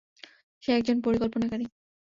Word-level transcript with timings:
সে 0.63 0.69
একজন 0.71 0.97
পরিকল্পনাকারী। 1.01 1.65